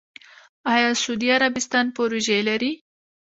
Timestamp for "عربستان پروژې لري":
1.37-2.71